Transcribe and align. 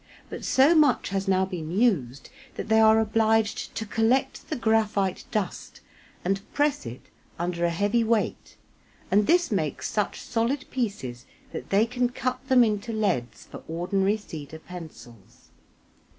but 0.31 0.43
so 0.43 0.73
much 0.73 1.09
has 1.09 1.27
now 1.27 1.45
been 1.45 1.69
used 1.69 2.31
that 2.55 2.69
they 2.69 2.79
are 2.79 2.99
obliged 2.99 3.75
to 3.75 3.85
collect 3.85 4.49
the 4.49 4.55
graphite 4.55 5.25
dust, 5.29 5.79
and 6.25 6.41
press 6.53 6.87
it 6.87 7.01
under 7.37 7.63
a 7.65 7.69
heavy 7.69 8.03
weight, 8.03 8.57
and 9.11 9.27
this 9.27 9.51
makes 9.51 9.87
such 9.87 10.19
solid 10.19 10.67
pieces 10.71 11.27
that 11.51 11.69
they 11.69 11.85
can 11.85 12.09
cut 12.09 12.43
them 12.49 12.63
into 12.63 12.91
leads 12.91 13.45
for 13.45 13.61
ordinary 13.67 14.17
cedar 14.17 14.57
pencils. 14.57 15.51